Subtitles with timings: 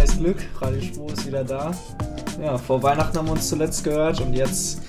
[0.00, 0.36] neues Glück.
[0.60, 1.72] Radio Spur ist wieder da.
[2.42, 4.80] Ja, vor Weihnachten haben wir uns zuletzt gehört und jetzt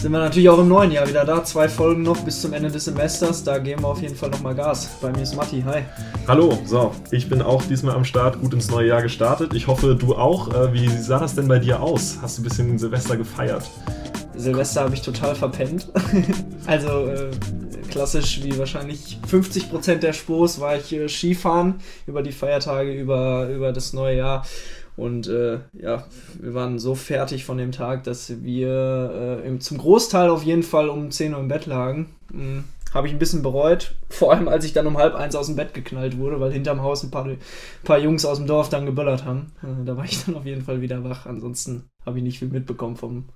[0.00, 1.44] sind wir natürlich auch im neuen Jahr wieder da.
[1.44, 3.44] Zwei Folgen noch bis zum Ende des Semesters.
[3.44, 4.88] Da geben wir auf jeden Fall nochmal Gas.
[5.00, 5.62] Bei mir ist Matti.
[5.64, 5.82] Hi.
[6.26, 9.54] Hallo, so, ich bin auch diesmal am Start, gut ins neue Jahr gestartet.
[9.54, 10.52] Ich hoffe, du auch.
[10.52, 12.18] Äh, wie sah das denn bei dir aus?
[12.20, 13.70] Hast du ein bisschen Silvester gefeiert?
[14.34, 15.86] Silvester habe ich total verpennt.
[16.66, 17.30] also äh,
[17.92, 23.72] klassisch wie wahrscheinlich 50% der Spurs war ich äh, Skifahren über die Feiertage, über, über
[23.72, 24.46] das neue Jahr.
[24.96, 26.04] Und äh, ja,
[26.40, 30.62] wir waren so fertig von dem Tag, dass wir äh, im, zum Großteil auf jeden
[30.62, 32.14] Fall um 10 Uhr im Bett lagen.
[32.32, 32.64] Mhm.
[32.92, 33.94] Habe ich ein bisschen bereut.
[34.10, 36.82] Vor allem, als ich dann um halb eins aus dem Bett geknallt wurde, weil hinterm
[36.82, 37.26] Haus ein paar,
[37.84, 39.52] paar Jungs aus dem Dorf dann geböllert haben.
[39.62, 41.26] Äh, da war ich dann auf jeden Fall wieder wach.
[41.26, 43.26] Ansonsten habe ich nicht viel mitbekommen vom,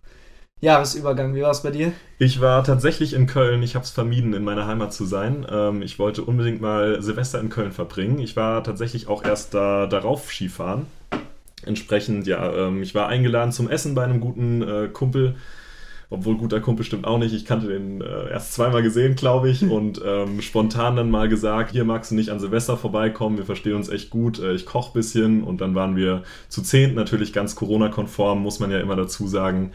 [0.62, 1.35] Jahresübergang.
[1.35, 1.93] Wie war es bei dir?
[2.19, 3.62] Ich war tatsächlich in Köln.
[3.62, 5.47] Ich habe es vermieden, in meiner Heimat zu sein.
[5.51, 8.19] Ähm, ich wollte unbedingt mal Silvester in Köln verbringen.
[8.21, 10.87] Ich war tatsächlich auch erst da, darauf Skifahren.
[11.67, 15.37] Entsprechend, ja, ähm, ich war eingeladen zum Essen bei einem guten äh, Kumpel.
[16.09, 17.34] Obwohl guter Kumpel stimmt auch nicht.
[17.34, 19.62] Ich kannte den äh, erst zweimal gesehen, glaube ich.
[19.71, 23.37] Und ähm, spontan dann mal gesagt, hier magst du nicht an Silvester vorbeikommen.
[23.37, 24.39] Wir verstehen uns echt gut.
[24.39, 25.45] Äh, ich koche ein bisschen.
[25.45, 29.73] Und dann waren wir zu zehnt, natürlich ganz Corona-konform, muss man ja immer dazu sagen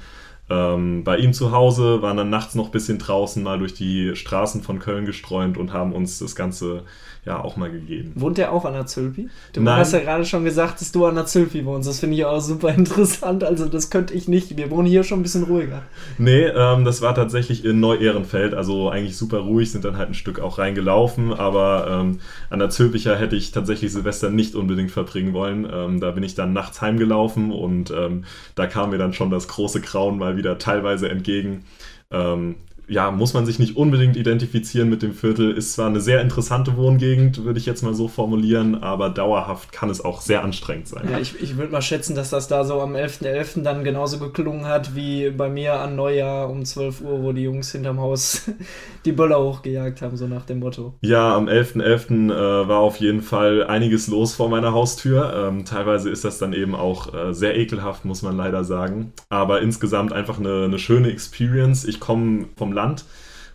[0.51, 4.15] ähm, bei ihm zu Hause, waren dann nachts noch ein bisschen draußen, mal durch die
[4.15, 6.83] Straßen von Köln gestreunt und haben uns das Ganze
[7.23, 8.13] ja auch mal gegeben.
[8.15, 9.29] Wohnt der auch an der Zülpi?
[9.53, 9.77] Du Nein.
[9.77, 11.87] hast ja gerade schon gesagt, dass du an der Zülpi wohnst.
[11.87, 13.43] Das finde ich auch super interessant.
[13.43, 14.57] Also das könnte ich nicht.
[14.57, 15.83] Wir wohnen hier schon ein bisschen ruhiger.
[16.17, 18.55] Nee, ähm, das war tatsächlich in Neu-Ehrenfeld.
[18.55, 21.31] Also eigentlich super ruhig, sind dann halt ein Stück auch reingelaufen.
[21.31, 22.19] Aber ähm,
[22.49, 25.67] an der Zülpicher hätte ich tatsächlich Silvester nicht unbedingt verbringen wollen.
[25.71, 28.25] Ähm, da bin ich dann nachts heimgelaufen und ähm,
[28.55, 31.65] da kam mir dann schon das große Grauen mal wieder teilweise entgegen.
[32.09, 32.55] Ähm,
[32.91, 35.51] ja, muss man sich nicht unbedingt identifizieren mit dem Viertel.
[35.51, 39.89] Ist zwar eine sehr interessante Wohngegend, würde ich jetzt mal so formulieren, aber dauerhaft kann
[39.89, 41.07] es auch sehr anstrengend sein.
[41.09, 43.23] Ja, ich, ich würde mal schätzen, dass das da so am 11.11.
[43.23, 43.63] .11.
[43.63, 47.71] dann genauso geklungen hat wie bei mir an Neujahr um 12 Uhr, wo die Jungs
[47.71, 48.51] hinterm Haus
[49.05, 50.93] die Böller hochgejagt haben, so nach dem Motto.
[50.99, 51.81] Ja, am 11.11.
[51.81, 55.33] .11., äh, war auf jeden Fall einiges los vor meiner Haustür.
[55.33, 59.13] Ähm, teilweise ist das dann eben auch äh, sehr ekelhaft, muss man leider sagen.
[59.29, 61.85] Aber insgesamt einfach eine, eine schöne Experience.
[61.85, 63.05] Ich komme vom Land Land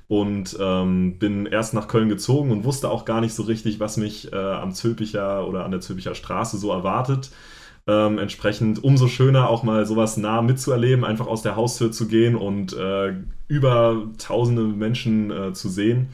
[0.09, 3.97] und ähm, bin erst nach Köln gezogen und wusste auch gar nicht so richtig, was
[3.97, 7.31] mich äh, am Zülpicher oder an der Zülpicher Straße so erwartet.
[7.89, 12.35] Ähm, entsprechend umso schöner auch mal sowas nah mitzuerleben, einfach aus der Haustür zu gehen
[12.35, 13.15] und äh,
[13.49, 16.09] über tausende Menschen äh, zu sehen.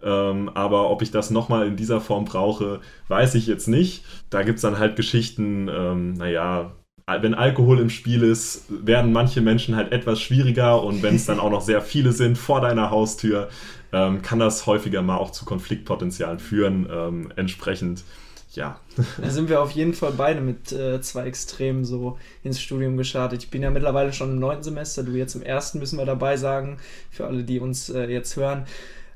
[0.00, 4.04] Ähm, aber ob ich das nochmal in dieser Form brauche, weiß ich jetzt nicht.
[4.30, 6.72] Da gibt es dann halt Geschichten, ähm, naja,
[7.20, 11.40] wenn Alkohol im Spiel ist, werden manche Menschen halt etwas schwieriger und wenn es dann
[11.40, 13.48] auch noch sehr viele sind vor deiner Haustür,
[13.92, 16.86] ähm, kann das häufiger mal auch zu Konfliktpotenzialen führen.
[16.92, 18.04] Ähm, entsprechend,
[18.52, 18.78] ja.
[19.20, 23.42] Da sind wir auf jeden Fall beide mit äh, zwei Extremen so ins Studium gestartet.
[23.42, 26.36] Ich bin ja mittlerweile schon im neunten Semester, du jetzt im ersten, müssen wir dabei
[26.36, 26.78] sagen,
[27.10, 28.66] für alle, die uns äh, jetzt hören.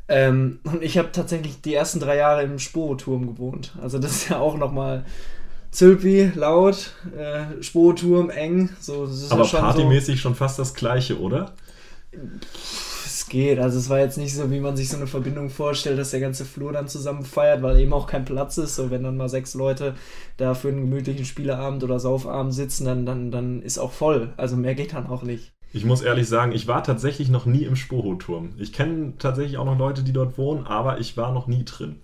[0.08, 3.75] Ähm, und ich habe tatsächlich die ersten drei Jahre im Sporoturm gewohnt.
[3.81, 5.04] Also das ist ja auch nochmal
[5.72, 8.68] Zülpi, laut, äh, Spoturm, eng.
[8.78, 11.54] So, Aber ja schon partymäßig so, schon fast das gleiche, oder?
[13.06, 13.58] Es geht.
[13.58, 16.20] Also es war jetzt nicht so, wie man sich so eine Verbindung vorstellt, dass der
[16.20, 18.76] ganze Flur dann zusammen feiert, weil eben auch kein Platz ist.
[18.76, 19.94] So wenn dann mal sechs Leute
[20.36, 24.34] da für einen gemütlichen Spieleabend oder Saufabend sitzen, dann, dann, dann ist auch voll.
[24.36, 25.52] Also mehr geht dann auch nicht.
[25.72, 28.50] Ich muss ehrlich sagen, ich war tatsächlich noch nie im Spoho-Turm.
[28.58, 32.02] Ich kenne tatsächlich auch noch Leute, die dort wohnen, aber ich war noch nie drin.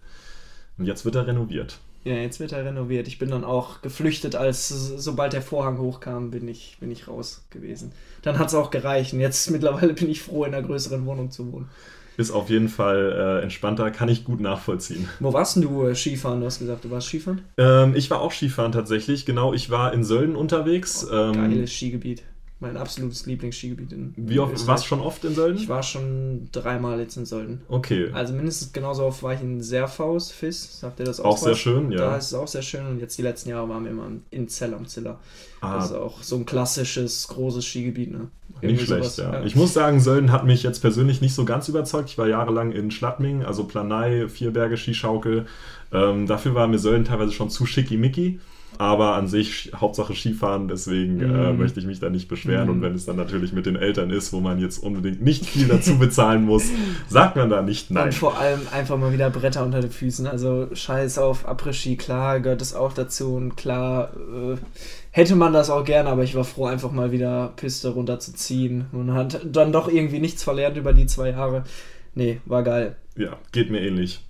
[0.78, 1.80] Und jetzt wird er renoviert.
[2.08, 3.06] Ja, jetzt wird er renoviert.
[3.06, 7.44] Ich bin dann auch geflüchtet, als sobald der Vorhang hochkam, bin ich, bin ich raus
[7.50, 7.92] gewesen.
[8.22, 9.12] Dann hat es auch gereicht.
[9.12, 11.68] Und jetzt mittlerweile bin ich froh, in einer größeren Wohnung zu wohnen.
[12.16, 15.06] Ist auf jeden Fall äh, entspannter, kann ich gut nachvollziehen.
[15.20, 16.40] Wo warst denn du äh, Skifahren?
[16.40, 17.42] Du hast gesagt, du warst Skifahren?
[17.58, 19.52] Ähm, ich war auch Skifahren tatsächlich, genau.
[19.52, 21.06] Ich war in Sölden unterwegs.
[21.08, 22.22] Oh, ähm, geiles Skigebiet
[22.60, 25.58] mein absolutes Lieblingsskigebiet in Wie oft warst du schon oft in Sölden?
[25.58, 27.60] Ich war schon dreimal jetzt in Sölden.
[27.68, 28.10] Okay.
[28.12, 31.26] Also mindestens genauso oft war ich in Serfaus, Fiss, sagt ihr das auch?
[31.26, 31.98] Auch sehr schön, ja.
[31.98, 34.48] Da ist es auch sehr schön und jetzt die letzten Jahre waren wir immer in
[34.48, 35.20] Zell am Ziller.
[35.60, 35.76] Ah.
[35.76, 38.28] Das ist auch so ein klassisches, großes Skigebiet, ne?
[38.60, 39.34] Nicht schlecht, sowas, ja.
[39.34, 39.44] ja.
[39.44, 42.10] Ich muss sagen, Sölden hat mich jetzt persönlich nicht so ganz überzeugt.
[42.10, 45.46] Ich war jahrelang in Schladming, also Planei, Vierberge, Skischaukel.
[45.92, 48.40] Ähm, dafür war mir Sölden teilweise schon zu schickimicki
[48.78, 51.58] aber an sich Hauptsache Skifahren, deswegen äh, mhm.
[51.58, 52.68] möchte ich mich da nicht beschweren.
[52.68, 52.70] Mm.
[52.70, 55.66] Und wenn es dann natürlich mit den Eltern ist, wo man jetzt unbedingt nicht viel
[55.66, 56.64] dazu bezahlen muss,
[57.08, 58.06] sagt man da nicht nein.
[58.06, 60.26] Und vor allem einfach mal wieder Bretter unter den Füßen.
[60.26, 64.56] Also scheiß auf Après-Ski, klar gehört das auch dazu und klar äh,
[65.10, 68.86] hätte man das auch gerne, aber ich war froh, einfach mal wieder Piste runterzuziehen.
[68.92, 71.64] Man hat dann doch irgendwie nichts verlernt über die zwei Jahre.
[72.14, 72.96] Nee, war geil.
[73.16, 74.27] Ja, geht mir ähnlich.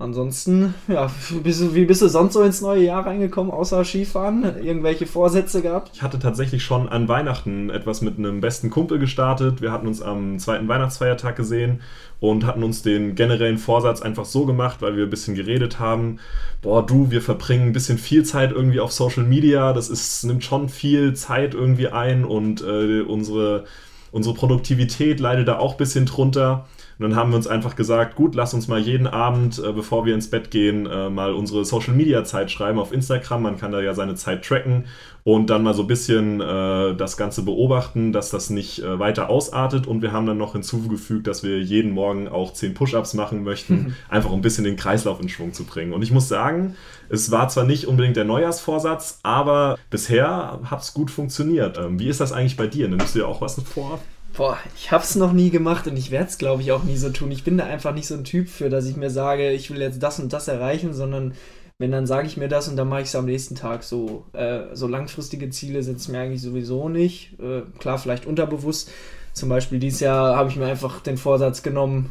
[0.00, 4.56] Ansonsten, ja, wie bist du sonst so ins neue Jahr reingekommen, außer Skifahren?
[4.64, 5.90] Irgendwelche Vorsätze gehabt?
[5.92, 9.60] Ich hatte tatsächlich schon an Weihnachten etwas mit einem besten Kumpel gestartet.
[9.60, 11.82] Wir hatten uns am zweiten Weihnachtsfeiertag gesehen
[12.18, 16.18] und hatten uns den generellen Vorsatz einfach so gemacht, weil wir ein bisschen geredet haben.
[16.62, 19.74] Boah, du, wir verbringen ein bisschen viel Zeit irgendwie auf Social Media.
[19.74, 23.64] Das ist, nimmt schon viel Zeit irgendwie ein und äh, unsere,
[24.12, 26.64] unsere Produktivität leidet da auch ein bisschen drunter.
[27.00, 30.04] Und dann haben wir uns einfach gesagt, gut, lass uns mal jeden Abend, äh, bevor
[30.04, 33.40] wir ins Bett gehen, äh, mal unsere Social Media Zeit schreiben auf Instagram.
[33.40, 34.84] Man kann da ja seine Zeit tracken
[35.24, 39.30] und dann mal so ein bisschen äh, das Ganze beobachten, dass das nicht äh, weiter
[39.30, 39.86] ausartet.
[39.86, 43.74] Und wir haben dann noch hinzugefügt, dass wir jeden Morgen auch 10 Push-Ups machen möchten,
[43.74, 43.94] mhm.
[44.10, 45.94] einfach um ein bisschen den Kreislauf in Schwung zu bringen.
[45.94, 46.74] Und ich muss sagen,
[47.08, 51.78] es war zwar nicht unbedingt der Neujahrsvorsatz, aber bisher hat es gut funktioniert.
[51.78, 52.88] Ähm, wie ist das eigentlich bei dir?
[52.88, 54.00] Nimmst du dir auch was vor?
[54.40, 57.10] Boah, ich hab's noch nie gemacht und ich werde es, glaube ich, auch nie so
[57.10, 57.30] tun.
[57.30, 59.82] Ich bin da einfach nicht so ein Typ für, dass ich mir sage, ich will
[59.82, 61.34] jetzt das und das erreichen, sondern
[61.76, 64.24] wenn dann sage ich mir das und dann mache ich es am nächsten Tag so.
[64.32, 67.38] Äh, so langfristige Ziele setze ich mir eigentlich sowieso nicht.
[67.38, 68.90] Äh, klar, vielleicht unterbewusst.
[69.34, 72.10] Zum Beispiel dieses Jahr habe ich mir einfach den Vorsatz genommen,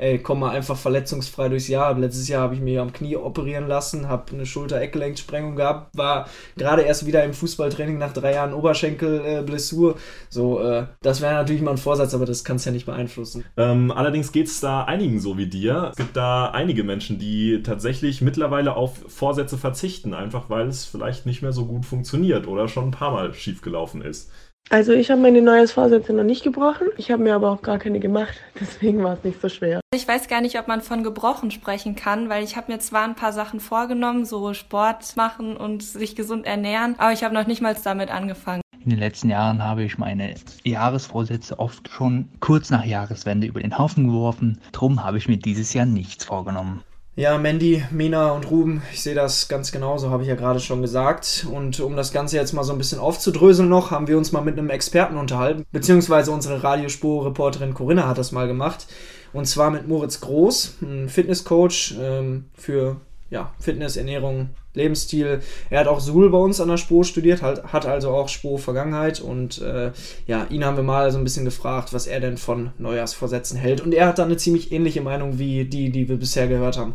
[0.00, 1.96] ey, komm mal einfach verletzungsfrei durchs Jahr.
[1.98, 6.26] Letztes Jahr habe ich mir am Knie operieren lassen, habe eine Schulter-Eckgelenksprengung gehabt, war
[6.56, 9.96] gerade erst wieder im Fußballtraining nach drei Jahren Oberschenkel-Blessur.
[10.30, 13.44] so, äh, das wäre natürlich mal ein Vorsatz, aber das kannst ja nicht beeinflussen.
[13.58, 15.88] Ähm, allerdings geht es da einigen so wie dir.
[15.90, 21.26] Es gibt da einige Menschen, die tatsächlich mittlerweile auf Vorsätze verzichten, einfach weil es vielleicht
[21.26, 24.30] nicht mehr so gut funktioniert oder schon ein paar Mal schiefgelaufen ist.
[24.68, 26.88] Also ich habe meine Neujahrsvorsätze noch nicht gebrochen.
[26.96, 28.34] Ich habe mir aber auch gar keine gemacht.
[28.60, 29.80] Deswegen war es nicht so schwer.
[29.92, 33.02] Ich weiß gar nicht, ob man von gebrochen sprechen kann, weil ich habe mir zwar
[33.02, 37.48] ein paar Sachen vorgenommen, so Sport machen und sich gesund ernähren, aber ich habe noch
[37.48, 38.62] nicht mal damit angefangen.
[38.84, 40.34] In den letzten Jahren habe ich meine
[40.64, 44.60] Jahresvorsätze oft schon kurz nach Jahreswende über den Haufen geworfen.
[44.72, 46.82] Drum habe ich mir dieses Jahr nichts vorgenommen.
[47.20, 50.80] Ja, Mandy, Mina und Ruben, ich sehe das ganz genauso, habe ich ja gerade schon
[50.80, 51.46] gesagt.
[51.52, 54.40] Und um das Ganze jetzt mal so ein bisschen aufzudröseln noch, haben wir uns mal
[54.40, 58.86] mit einem Experten unterhalten, beziehungsweise unsere Radiospur-Reporterin Corinna hat das mal gemacht.
[59.34, 62.96] Und zwar mit Moritz Groß, ein Fitnesscoach ähm, für
[63.28, 65.42] ja, Fitness, Ernährung, Lebensstil.
[65.68, 69.20] Er hat auch Suhl bei uns an der Spur studiert, hat, hat also auch Spur-Vergangenheit
[69.20, 69.92] und äh,
[70.26, 73.82] ja, ihn haben wir mal so ein bisschen gefragt, was er denn von Neujahrsvorsätzen hält.
[73.82, 76.94] Und er hat da eine ziemlich ähnliche Meinung wie die, die wir bisher gehört haben.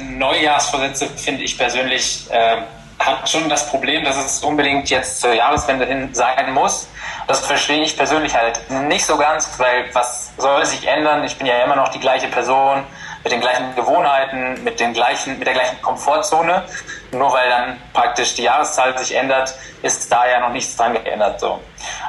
[0.00, 2.58] Neujahrsvorsätze finde ich persönlich äh,
[2.98, 6.88] hat schon das Problem, dass es unbedingt jetzt zur Jahreswende hin sein muss.
[7.26, 11.24] Das verstehe ich persönlich halt nicht so ganz, weil was soll sich ändern?
[11.24, 12.84] Ich bin ja immer noch die gleiche Person
[13.22, 16.64] mit den gleichen Gewohnheiten, mit, den gleichen, mit der gleichen Komfortzone.
[17.12, 21.40] Nur weil dann praktisch die Jahreszahl sich ändert, ist da ja noch nichts dran geändert.
[21.40, 21.60] So.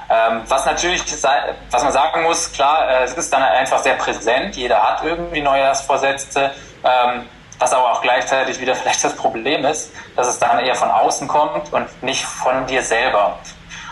[0.09, 1.03] Ähm, was natürlich,
[1.71, 4.55] was man sagen muss, klar, äh, es ist dann einfach sehr präsent.
[4.55, 6.51] Jeder hat irgendwie Neujahrsvorsätze.
[6.83, 7.23] Ähm,
[7.59, 11.27] was aber auch gleichzeitig wieder vielleicht das Problem ist, dass es dann eher von außen
[11.27, 13.37] kommt und nicht von dir selber.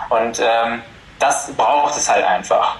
[0.10, 0.81] Und ähm,
[1.19, 2.78] das braucht es halt einfach.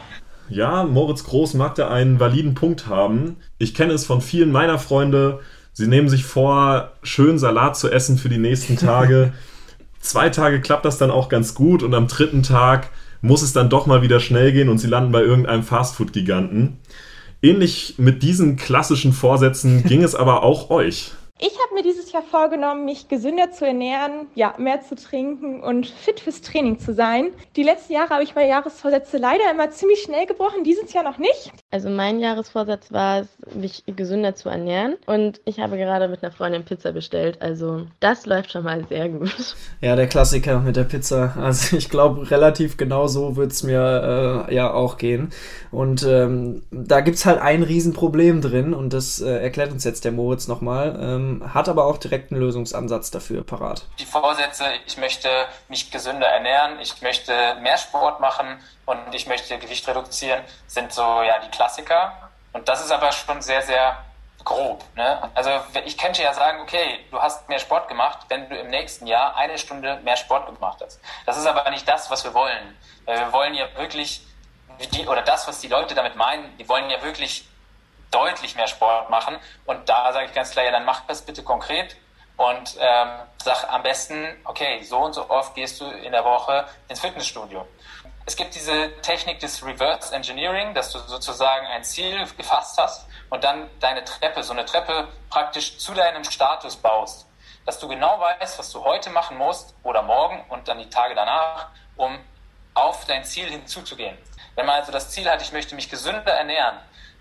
[0.50, 3.38] Ja, Moritz Groß mag da einen validen Punkt haben.
[3.58, 5.42] Ich kenne es von vielen meiner Freunde.
[5.74, 9.34] Sie nehmen sich vor, schön Salat zu essen für die nächsten Tage.
[10.00, 12.90] Zwei Tage klappt das dann auch ganz gut und am dritten Tag
[13.22, 16.80] muss es dann doch mal wieder schnell gehen und sie landen bei irgendeinem Fastfood-Giganten.
[17.42, 21.12] Ähnlich mit diesen klassischen Vorsätzen ging es aber auch euch.
[21.40, 25.86] Ich habe mir dieses Jahr vorgenommen, mich gesünder zu ernähren, ja, mehr zu trinken und
[25.86, 27.30] fit fürs Training zu sein.
[27.56, 31.20] Die letzten Jahre habe ich meine Jahresvorsätze leider immer ziemlich schnell gebrochen, dieses Jahr noch
[31.20, 31.52] nicht.
[31.70, 36.32] Also mein Jahresvorsatz war es, mich gesünder zu ernähren und ich habe gerade mit einer
[36.32, 39.56] Freundin Pizza bestellt, also das läuft schon mal sehr gut.
[39.80, 41.36] Ja, der Klassiker mit der Pizza.
[41.40, 45.30] Also ich glaube, relativ genau so wird es mir äh, ja auch gehen.
[45.72, 50.04] Und ähm, da gibt es halt ein Riesenproblem drin und das äh, erklärt uns jetzt
[50.04, 50.98] der Moritz nochmal.
[51.00, 53.84] Ähm, ähm, hat aber auch direkt einen Lösungsansatz dafür parat.
[54.00, 55.30] Die Vorsätze, ich möchte
[55.68, 61.02] mich gesünder ernähren, ich möchte mehr Sport machen und ich möchte Gewicht reduzieren, sind so
[61.02, 62.30] ja die Klassiker.
[62.54, 63.98] Und das ist aber schon sehr, sehr
[64.44, 64.84] grob.
[64.96, 65.30] Ne?
[65.36, 65.50] Also
[65.86, 69.36] ich könnte ja sagen, okay, du hast mehr Sport gemacht, wenn du im nächsten Jahr
[69.36, 71.00] eine Stunde mehr Sport gemacht hast.
[71.26, 72.78] Das ist aber nicht das, was wir wollen.
[73.06, 74.26] Wir wollen ja wirklich,
[74.94, 77.46] die, oder das, was die Leute damit meinen, die wollen ja wirklich
[78.12, 79.38] deutlich mehr Sport machen.
[79.66, 81.96] Und da sage ich ganz klar, ja, dann mach das bitte konkret
[82.38, 83.10] und ähm,
[83.44, 87.68] sag am besten, okay, so und so oft gehst du in der Woche ins Fitnessstudio.
[88.26, 93.44] Es gibt diese Technik des Reverse Engineering, dass du sozusagen ein Ziel gefasst hast und
[93.44, 97.26] dann deine Treppe, so eine Treppe praktisch zu deinem Status baust.
[97.66, 101.16] Dass du genau weißt, was du heute machen musst oder morgen und dann die Tage
[101.16, 102.20] danach, um
[102.74, 104.18] auf dein Ziel hinzuzugehen.
[104.56, 106.78] Wenn man also das Ziel hat, ich möchte mich gesünder ernähren,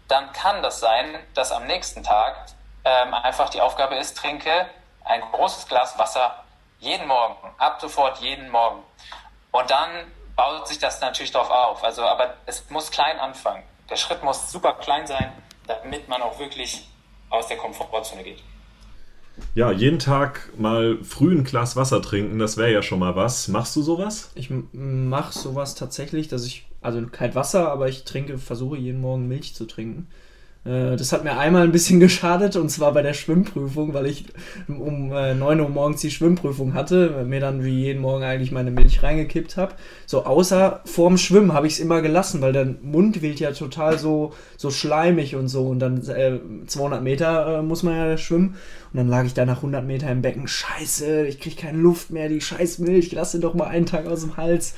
[0.08, 2.46] dann kann das sein, dass am nächsten Tag
[2.84, 4.66] ähm, einfach die Aufgabe ist, trinke
[5.04, 6.44] ein großes Glas Wasser
[6.78, 8.82] jeden Morgen, ab sofort jeden Morgen.
[9.50, 9.90] Und dann
[10.36, 11.84] baut sich das natürlich darauf auf.
[11.84, 13.62] Also, aber es muss klein anfangen.
[13.88, 15.32] Der Schritt muss super klein sein,
[15.66, 16.88] damit man auch wirklich
[17.30, 18.42] aus der Komfortzone geht.
[19.54, 23.48] Ja, jeden Tag mal früh ein Glas Wasser trinken, das wäre ja schon mal was.
[23.48, 24.30] Machst du sowas?
[24.34, 29.26] Ich mache sowas tatsächlich, dass ich, also kein Wasser, aber ich trinke, versuche jeden Morgen
[29.26, 30.06] Milch zu trinken.
[30.66, 34.26] Äh, das hat mir einmal ein bisschen geschadet und zwar bei der Schwimmprüfung, weil ich
[34.68, 38.70] um 9 äh, Uhr morgens die Schwimmprüfung hatte, mir dann wie jeden Morgen eigentlich meine
[38.70, 39.74] Milch reingekippt habe.
[40.06, 43.98] So außer vorm Schwimmen habe ich es immer gelassen, weil der Mund wird ja total
[43.98, 48.56] so, so schleimig und so und dann äh, 200 Meter äh, muss man ja schwimmen
[48.92, 52.10] und dann lag ich da nach 100 Meter im Becken, scheiße, ich kriege keine Luft
[52.10, 54.74] mehr, die scheiß Milch, lass sie doch mal einen Tag aus dem Hals.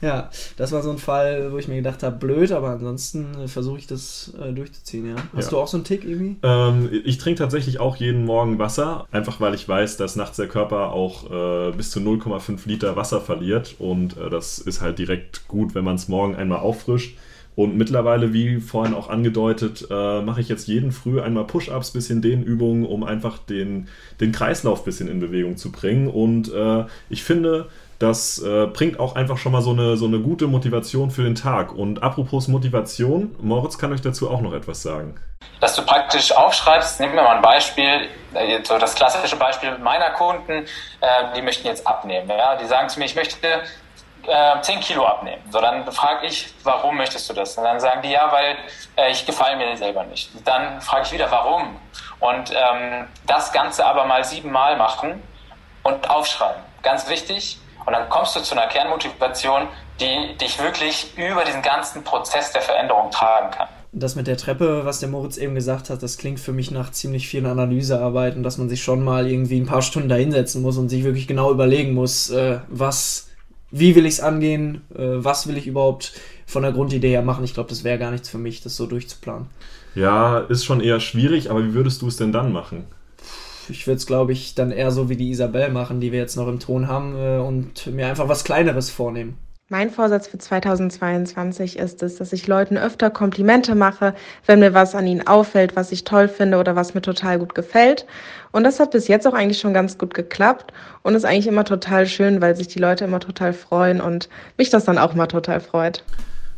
[0.00, 3.48] Ja, das war so ein Fall, wo ich mir gedacht habe, blöd, aber ansonsten äh,
[3.48, 5.16] versuche ich das äh, durchzuziehen, ja.
[5.34, 5.50] Hast ja.
[5.50, 6.36] du auch so einen Tick irgendwie?
[6.42, 10.48] Ähm, ich trinke tatsächlich auch jeden Morgen Wasser, einfach weil ich weiß, dass nachts der
[10.48, 15.46] Körper auch äh, bis zu 0,5 Liter Wasser verliert und äh, das ist halt direkt
[15.48, 17.16] gut, wenn man es morgen einmal auffrischt.
[17.56, 22.22] Und mittlerweile, wie vorhin auch angedeutet, äh, mache ich jetzt jeden Früh einmal Push-Ups, bisschen
[22.22, 23.88] Dehnübungen, um einfach den,
[24.20, 26.08] den Kreislauf bisschen in Bewegung zu bringen.
[26.08, 27.66] Und äh, ich finde,
[28.00, 31.34] das äh, bringt auch einfach schon mal so eine, so eine gute Motivation für den
[31.34, 31.72] Tag.
[31.72, 35.20] Und apropos Motivation, Moritz kann euch dazu auch noch etwas sagen.
[35.60, 40.10] Dass du praktisch aufschreibst, nehmen wir mal ein Beispiel, äh, so das klassische Beispiel meiner
[40.12, 40.66] Kunden, äh,
[41.36, 42.28] die möchten jetzt abnehmen.
[42.30, 42.56] Ja?
[42.56, 43.36] Die sagen zu mir, ich möchte
[44.26, 45.42] äh, 10 Kilo abnehmen.
[45.50, 47.58] So, dann frage ich, warum möchtest du das?
[47.58, 48.56] Und dann sagen die, ja, weil
[48.96, 50.30] äh, ich gefalle mir selber nicht.
[50.46, 51.76] Dann frage ich wieder, warum?
[52.18, 55.22] Und ähm, das Ganze aber mal siebenmal machen
[55.82, 56.62] und aufschreiben.
[56.82, 59.68] Ganz wichtig, und dann kommst du zu einer Kernmotivation,
[60.00, 63.68] die dich wirklich über diesen ganzen Prozess der Veränderung tragen kann.
[63.92, 66.92] Das mit der Treppe, was der Moritz eben gesagt hat, das klingt für mich nach
[66.92, 70.78] ziemlich vielen Analysearbeiten, dass man sich schon mal irgendwie ein paar Stunden da hinsetzen muss
[70.78, 73.30] und sich wirklich genau überlegen muss, äh, was,
[73.72, 76.12] wie will ich es angehen, äh, was will ich überhaupt
[76.46, 77.42] von der Grundidee her machen.
[77.42, 79.48] Ich glaube, das wäre gar nichts für mich, das so durchzuplanen.
[79.96, 82.86] Ja, ist schon eher schwierig, aber wie würdest du es denn dann machen?
[83.70, 86.36] Ich würde es, glaube ich, dann eher so wie die Isabel machen, die wir jetzt
[86.36, 89.36] noch im Ton haben, äh, und mir einfach was Kleineres vornehmen.
[89.72, 94.96] Mein Vorsatz für 2022 ist es, dass ich Leuten öfter Komplimente mache, wenn mir was
[94.96, 98.04] an ihnen auffällt, was ich toll finde oder was mir total gut gefällt.
[98.50, 100.72] Und das hat bis jetzt auch eigentlich schon ganz gut geklappt
[101.02, 104.70] und ist eigentlich immer total schön, weil sich die Leute immer total freuen und mich
[104.70, 106.02] das dann auch mal total freut.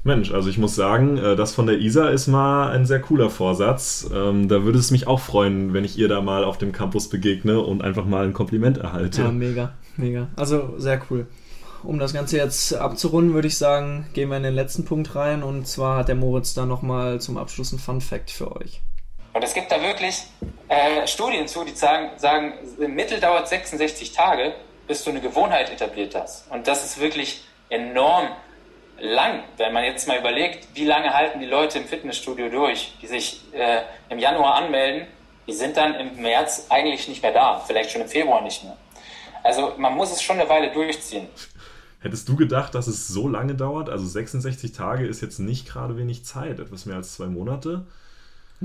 [0.04, 3.30] Mensch, also ich muss sagen, äh, das von der Isa ist mal ein sehr cooler
[3.30, 4.08] Vorsatz.
[4.12, 7.08] Ähm, da würde es mich auch freuen, wenn ich ihr da mal auf dem Campus
[7.08, 9.22] begegne und einfach mal ein Kompliment erhalte.
[9.22, 10.28] Ja, mega, mega.
[10.34, 11.26] Also sehr cool.
[11.84, 15.42] Um das Ganze jetzt abzurunden, würde ich sagen, gehen wir in den letzten Punkt rein.
[15.42, 18.80] Und zwar hat der Moritz da nochmal zum Abschluss ein Fun Fact für euch.
[19.32, 20.24] Und es gibt da wirklich
[20.68, 24.52] äh, Studien zu, die sagen, sagen, im Mittel dauert 66 Tage,
[24.86, 26.50] bis du eine Gewohnheit etabliert hast.
[26.50, 28.28] Und das ist wirklich enorm
[29.02, 33.08] lang, wenn man jetzt mal überlegt, wie lange halten die Leute im Fitnessstudio durch, die
[33.08, 35.06] sich äh, im Januar anmelden,
[35.46, 38.76] die sind dann im März eigentlich nicht mehr da, vielleicht schon im Februar nicht mehr.
[39.42, 41.26] Also man muss es schon eine Weile durchziehen.
[41.98, 43.88] Hättest du gedacht, dass es so lange dauert?
[43.88, 47.86] Also 66 Tage ist jetzt nicht gerade wenig Zeit, etwas mehr als zwei Monate.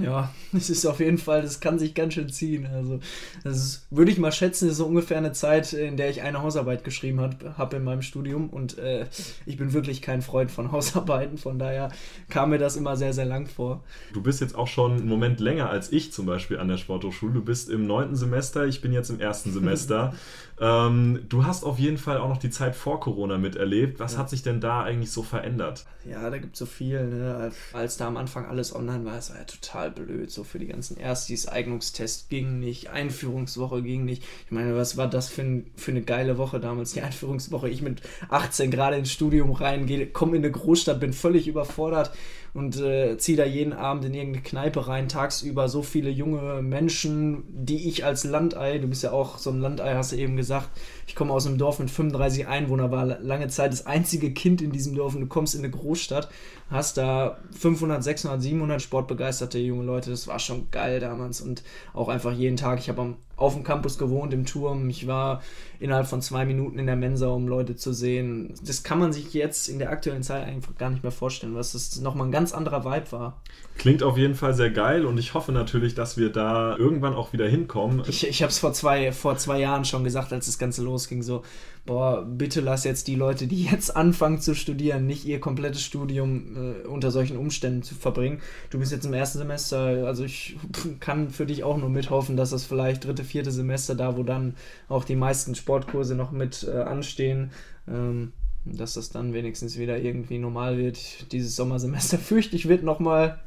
[0.02, 2.68] Ja, es ist auf jeden Fall, das kann sich ganz schön ziehen.
[2.74, 3.00] Also,
[3.44, 6.42] das ist, würde ich mal schätzen, ist so ungefähr eine Zeit, in der ich eine
[6.42, 8.50] Hausarbeit geschrieben habe in meinem Studium.
[8.50, 9.06] Und äh,
[9.46, 11.90] ich bin wirklich kein Freund von Hausarbeiten, von daher
[12.30, 13.84] kam mir das immer sehr, sehr lang vor.
[14.14, 17.34] Du bist jetzt auch schon einen Moment länger als ich zum Beispiel an der Sporthochschule.
[17.34, 20.14] Du bist im neunten Semester, ich bin jetzt im ersten Semester.
[20.60, 24.00] ähm, du hast auf jeden Fall auch noch die Zeit vor Corona miterlebt.
[24.00, 24.20] Was ja.
[24.20, 25.86] hat sich denn da eigentlich so verändert?
[26.06, 27.08] Ja, da gibt es so viel.
[27.08, 27.52] Ne?
[27.74, 30.32] Als da am Anfang alles online war, es war ja total blöd.
[30.32, 34.24] So für die ganzen Erstis, Eignungstest ging nicht, Einführungswoche ging nicht.
[34.46, 37.70] Ich meine, was war das für, ein, für eine geile Woche damals, die Einführungswoche?
[37.70, 42.12] Ich mit 18 gerade ins Studium rein, komme in eine Großstadt, bin völlig überfordert
[42.58, 47.44] und äh, ziehe da jeden Abend in irgendeine Kneipe rein, tagsüber so viele junge Menschen,
[47.50, 50.70] die ich als Landei, du bist ja auch so ein Landei, hast du eben gesagt,
[51.06, 54.72] ich komme aus einem Dorf mit 35 Einwohnern, war lange Zeit das einzige Kind in
[54.72, 56.30] diesem Dorf und du kommst in eine Großstadt,
[56.70, 62.10] hast da 500, 600, 700 sportbegeisterte junge Leute, das war schon geil damals und auch
[62.10, 64.90] einfach jeden Tag, ich habe am auf dem Campus gewohnt, im Turm.
[64.90, 65.42] Ich war
[65.80, 68.54] innerhalb von zwei Minuten in der Mensa, um Leute zu sehen.
[68.66, 71.74] Das kann man sich jetzt in der aktuellen Zeit einfach gar nicht mehr vorstellen, was
[71.74, 73.42] das nochmal ein ganz anderer Vibe war.
[73.78, 77.32] Klingt auf jeden Fall sehr geil und ich hoffe natürlich, dass wir da irgendwann auch
[77.32, 78.02] wieder hinkommen.
[78.08, 81.22] Ich, ich habe es vor zwei, vor zwei Jahren schon gesagt, als das Ganze losging,
[81.22, 81.44] so,
[81.86, 86.56] boah, bitte lass jetzt die Leute, die jetzt anfangen zu studieren, nicht ihr komplettes Studium
[86.84, 88.42] äh, unter solchen Umständen zu verbringen.
[88.72, 90.58] Du bist jetzt im ersten Semester, also ich
[91.00, 94.56] kann für dich auch nur mithoffen, dass das vielleicht dritte, vierte Semester da, wo dann
[94.90, 97.52] auch die meisten Sportkurse noch mit äh, anstehen,
[97.88, 98.34] ähm,
[98.66, 101.32] dass das dann wenigstens wieder irgendwie normal wird.
[101.32, 103.40] Dieses Sommersemester fürchte ich wird nochmal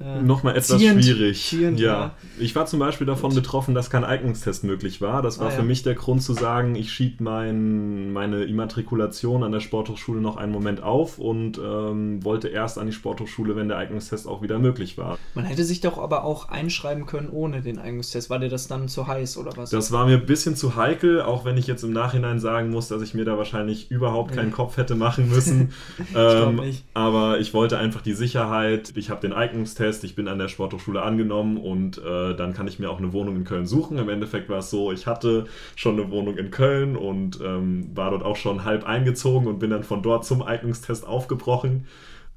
[0.00, 1.44] äh, Nochmal etwas ziehend, schwierig.
[1.44, 1.86] Ziehend, ja.
[1.86, 2.14] ja.
[2.38, 3.42] Ich war zum Beispiel davon Gut.
[3.42, 5.22] betroffen, dass kein Eignungstest möglich war.
[5.22, 5.64] Das war ah, für ja.
[5.64, 10.52] mich der Grund zu sagen, ich schiebe mein, meine Immatrikulation an der Sporthochschule noch einen
[10.52, 14.98] Moment auf und ähm, wollte erst an die Sporthochschule, wenn der Eignungstest auch wieder möglich
[14.98, 15.18] war.
[15.34, 18.30] Man hätte sich doch aber auch einschreiben können ohne den Eignungstest.
[18.30, 19.70] War dir das dann zu heiß oder was?
[19.70, 22.86] Das war mir ein bisschen zu heikel, auch wenn ich jetzt im Nachhinein sagen muss,
[22.86, 25.72] dass ich mir da wahrscheinlich überhaupt keinen Kopf hätte machen müssen.
[25.98, 26.60] ich ähm,
[26.94, 28.92] aber ich wollte einfach die Sicherheit.
[28.94, 32.68] Ich habe den Eignungstest Test, ich bin an der Sporthochschule angenommen und äh, dann kann
[32.68, 33.96] ich mir auch eine Wohnung in Köln suchen.
[33.96, 38.10] Im Endeffekt war es so, ich hatte schon eine Wohnung in Köln und ähm, war
[38.10, 41.86] dort auch schon halb eingezogen und bin dann von dort zum Eignungstest aufgebrochen.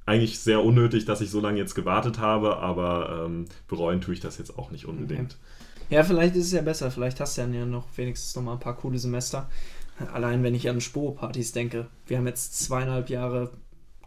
[0.06, 4.22] Eigentlich sehr unnötig, dass ich so lange jetzt gewartet habe, aber ähm, bereuen tue ich
[4.22, 5.38] das jetzt auch nicht unbedingt.
[5.38, 5.96] Okay.
[5.96, 6.90] Ja, vielleicht ist es ja besser.
[6.90, 9.50] Vielleicht hast du ja noch wenigstens noch mal ein paar coole Semester.
[10.14, 11.88] Allein wenn ich an Sporo-Partys denke.
[12.08, 13.52] Wir haben jetzt zweieinhalb Jahre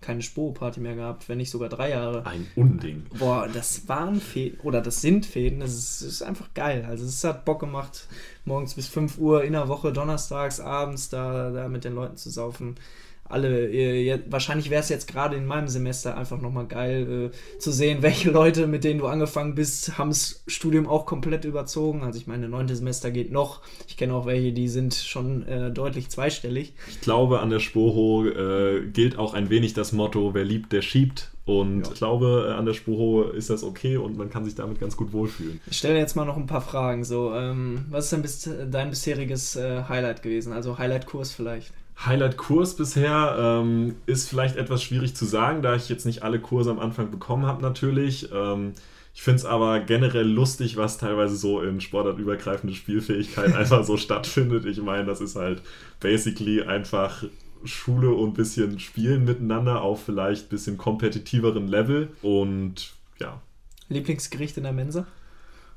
[0.05, 2.27] keine Sporo-Party mehr gehabt, wenn nicht sogar drei Jahre.
[2.27, 3.07] Ein Unding.
[3.19, 6.87] Boah, das waren Fäden, oder das sind Fäden, das ist, ist einfach geil.
[6.89, 8.07] Also es hat Bock gemacht,
[8.45, 12.31] morgens bis 5 Uhr in der Woche, donnerstags, abends da, da mit den Leuten zu
[12.31, 12.77] saufen
[13.25, 17.73] alle, äh, wahrscheinlich wäre es jetzt gerade in meinem Semester einfach nochmal geil äh, zu
[17.73, 22.02] sehen, welche Leute, mit denen du angefangen bist, haben das Studium auch komplett überzogen.
[22.02, 23.62] Also ich meine, neunte Semester geht noch.
[23.88, 26.75] Ich kenne auch welche, die sind schon äh, deutlich zweistellig.
[26.88, 30.83] Ich glaube, an der Sporo äh, gilt auch ein wenig das Motto, wer liebt, der
[30.83, 31.31] schiebt.
[31.47, 31.93] Und ja.
[31.93, 34.97] ich glaube, äh, an der Spuro ist das okay und man kann sich damit ganz
[34.97, 35.61] gut wohlfühlen.
[35.66, 37.04] Ich stelle jetzt mal noch ein paar Fragen.
[37.04, 40.52] So, ähm, was ist denn bis, dein bisheriges äh, Highlight gewesen?
[40.52, 41.73] Also Highlight-Kurs vielleicht?
[41.97, 46.71] Highlight-Kurs bisher ähm, ist vielleicht etwas schwierig zu sagen, da ich jetzt nicht alle Kurse
[46.71, 48.31] am Anfang bekommen habe natürlich.
[48.33, 48.73] Ähm,
[49.14, 54.66] ich finde es aber generell lustig, was teilweise so in sportartübergreifende Spielfähigkeit einfach so stattfindet.
[54.66, 55.62] Ich meine, das ist halt
[56.01, 57.25] basically einfach
[57.64, 62.09] Schule und ein bisschen Spielen miteinander auf vielleicht ein bisschen kompetitiveren Level.
[62.23, 63.40] Und ja.
[63.88, 65.07] Lieblingsgericht in der Mensa?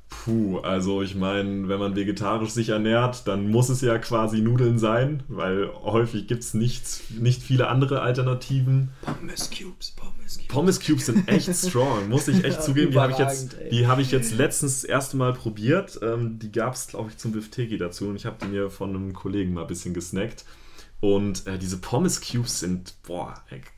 [0.08, 4.78] Puh, also ich meine, wenn man vegetarisch sich ernährt, dann muss es ja quasi Nudeln
[4.78, 6.86] sein, weil häufig gibt es nicht
[7.42, 8.90] viele andere Alternativen.
[9.02, 10.48] Pommes Cubes, Pommes Cubes.
[10.48, 12.92] Pommes Cubes sind echt strong, muss ich echt ja, zugeben.
[12.92, 15.98] Die habe ich, jetzt, hab ich jetzt letztens das erste Mal probiert.
[16.02, 18.90] Ähm, die gab es, glaube ich, zum Bifteki dazu und ich habe die mir von
[18.90, 20.46] einem Kollegen mal ein bisschen gesnackt.
[21.00, 23.34] Und äh, diese Pommes Cubes sind, boah,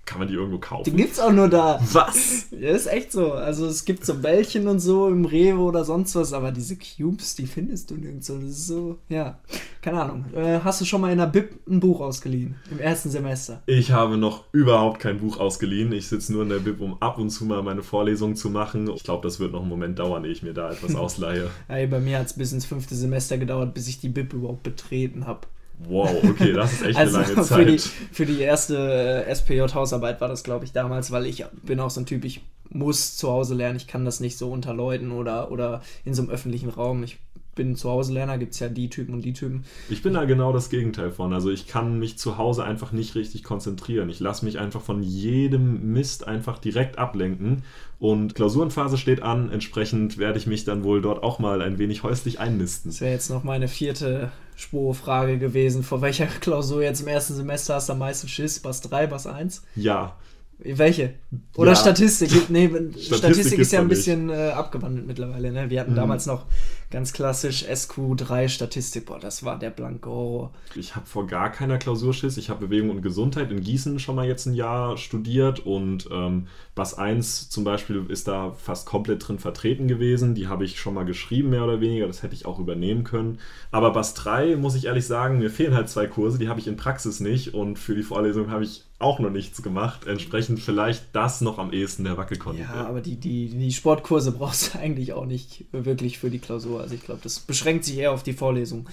[0.07, 0.85] kann man die irgendwo kaufen?
[0.85, 1.79] Die gibt's auch nur da.
[1.93, 2.47] Was?
[2.51, 3.35] Ja, ist echt so.
[3.35, 7.35] Also es gibt so Bällchen und so im Rewe oder sonst was, aber diese Cubes,
[7.35, 8.35] die findest du nirgendwo.
[8.39, 9.39] Das ist so, ja,
[9.83, 10.25] keine Ahnung.
[10.35, 12.55] Äh, hast du schon mal in der Bib ein Buch ausgeliehen?
[12.71, 13.63] Im ersten Semester?
[13.67, 15.93] Ich habe noch überhaupt kein Buch ausgeliehen.
[15.93, 18.89] Ich sitze nur in der Bib, um ab und zu mal meine Vorlesungen zu machen.
[18.97, 21.51] Ich glaube, das wird noch einen Moment dauern, ehe ich mir da etwas ausleihe.
[21.69, 24.63] Ey, bei mir hat es bis ins fünfte Semester gedauert, bis ich die Bib überhaupt
[24.63, 25.41] betreten habe.
[25.89, 27.59] Wow, okay, das ist echt also eine lange Zeit.
[27.59, 31.81] Für die, für die erste äh, SPJ-Hausarbeit war das, glaube ich, damals, weil ich bin
[31.81, 34.75] auch so ein Typ, ich muss zu Hause lernen, ich kann das nicht so unter
[34.75, 37.03] Leuten oder, oder in so einem öffentlichen Raum.
[37.03, 37.19] Ich
[37.61, 39.65] bin zu Hause Lerner, gibt es ja die Typen und die Typen.
[39.91, 41.35] Ich bin da genau das Gegenteil von.
[41.35, 44.09] Also ich kann mich zu Hause einfach nicht richtig konzentrieren.
[44.09, 47.65] Ich lasse mich einfach von jedem Mist einfach direkt ablenken.
[47.99, 52.03] Und Klausurenphase steht an, entsprechend werde ich mich dann wohl dort auch mal ein wenig
[52.03, 52.91] häuslich einnisten.
[52.91, 55.83] Das wäre jetzt noch meine vierte Spurfrage gewesen.
[55.83, 58.59] Vor welcher Klausur jetzt im ersten Semester hast du am meisten Schiss?
[58.61, 59.65] Bass 3, Bass 1?
[59.77, 60.17] Ja.
[60.63, 61.15] Welche?
[61.57, 61.77] Oder ja.
[61.77, 62.51] Statistik?
[62.51, 65.53] Nee, Statistik, Statistik ist ja ein bisschen äh, abgewandelt mittlerweile.
[65.53, 65.71] Ne?
[65.71, 65.97] Wir hatten mhm.
[65.97, 66.47] damals noch
[66.91, 69.07] ganz klassisch SQ3 Statistik.
[69.07, 70.53] Boah, das war der blanke Horror.
[70.75, 72.37] Ich habe vor gar keiner Klausurschiss.
[72.37, 76.49] Ich habe Bewegung und Gesundheit in Gießen schon mal jetzt ein Jahr studiert und ähm,
[76.75, 80.35] BAS 1 zum Beispiel ist da fast komplett drin vertreten gewesen.
[80.35, 82.07] Die habe ich schon mal geschrieben, mehr oder weniger.
[82.07, 83.39] Das hätte ich auch übernehmen können.
[83.71, 86.39] Aber BAS 3, muss ich ehrlich sagen, mir fehlen halt zwei Kurse.
[86.39, 89.63] Die habe ich in Praxis nicht und für die Vorlesung habe ich auch noch nichts
[89.63, 90.07] gemacht.
[90.07, 92.61] Entsprechend vielleicht das noch am ehesten der Wackelkonto.
[92.61, 96.80] Ja, aber die, die, die Sportkurse brauchst du eigentlich auch nicht wirklich für die Klausur.
[96.81, 98.89] Also ich glaube, das beschränkt sich eher auf die Vorlesung.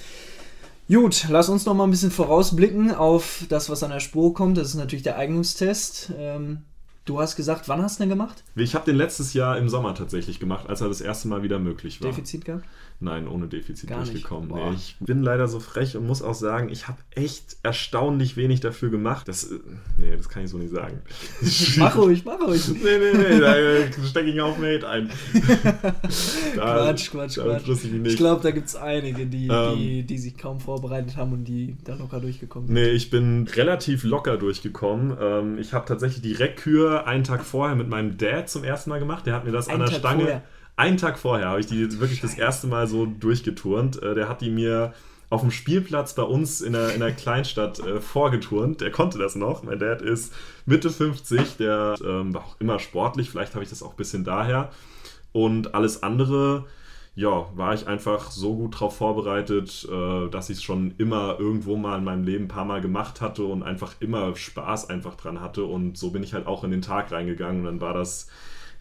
[0.90, 4.58] Gut, lass uns noch mal ein bisschen vorausblicken auf das, was an der Spur kommt.
[4.58, 6.14] Das ist natürlich der Eignungstest.
[6.18, 6.64] Ähm,
[7.08, 8.44] Du hast gesagt, wann hast du denn gemacht?
[8.56, 11.58] Ich habe den letztes Jahr im Sommer tatsächlich gemacht, als er das erste Mal wieder
[11.58, 12.10] möglich war.
[12.12, 12.66] Defizit gehabt?
[13.00, 14.50] Nein, ohne Defizit Gar durchgekommen.
[14.50, 18.60] Nee, ich bin leider so frech und muss auch sagen, ich habe echt erstaunlich wenig
[18.60, 19.28] dafür gemacht.
[19.28, 19.60] Das, äh,
[19.98, 21.00] nee, das kann ich so nicht sagen.
[21.78, 22.68] Mach ruhig, mach ruhig.
[22.84, 23.54] Nee, nee, nee, da
[24.06, 25.10] stecke ich auf Mate ein.
[26.56, 27.68] Da- Quatsch, Quatsch, Quatsch.
[27.70, 27.94] ich.
[28.06, 29.78] Ich glaube, da gibt es einige, die, Ähm.
[29.78, 32.74] die, die sich kaum vorbereitet haben und die da locker durchgekommen sind.
[32.74, 35.16] Nee, ich bin relativ locker durchgekommen.
[35.22, 36.34] Ähm, ich habe tatsächlich die
[37.06, 39.26] Einen Tag vorher mit meinem Dad zum ersten Mal gemacht.
[39.26, 40.24] Der hat mir das Einen an der Tag Stange.
[40.24, 40.44] vorher?
[40.76, 44.02] Einen Tag vorher habe ich die wirklich das erste Mal so durchgeturnt.
[44.02, 44.94] Äh, der hat die mir
[45.30, 48.82] auf dem Spielplatz bei uns in der, in der Kleinstadt äh, vorgeturnt.
[48.82, 49.64] Der konnte das noch.
[49.64, 50.34] Mein Dad ist
[50.66, 53.30] Mitte 50, der ähm, war auch immer sportlich.
[53.30, 54.70] Vielleicht habe ich das auch ein bisschen daher.
[55.34, 56.66] Und alles andere,
[57.18, 61.76] ja, war ich einfach so gut drauf vorbereitet, äh, dass ich es schon immer irgendwo
[61.76, 65.42] mal in meinem Leben ein paar Mal gemacht hatte und einfach immer Spaß einfach dran
[65.42, 65.66] hatte.
[65.66, 68.28] Und so bin ich halt auch in den Tag reingegangen und dann war das